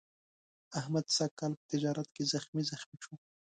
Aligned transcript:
احمد 0.79 1.05
سږ 1.15 1.31
کال 1.39 1.51
په 1.59 1.63
تجارت 1.71 2.07
کې 2.15 2.23
زخمي 2.33 2.63
زخمي 2.71 2.97
شو. 3.03 3.13